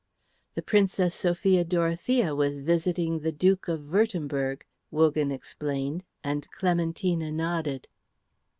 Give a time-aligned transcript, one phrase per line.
[0.55, 7.87] "The Princess Sophia Dorothea was visiting the Duke of Würtemberg," Wogan explained, and Clementina nodded.